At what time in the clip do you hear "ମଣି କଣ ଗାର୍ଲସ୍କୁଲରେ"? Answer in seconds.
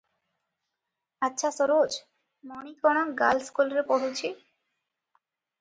2.53-3.85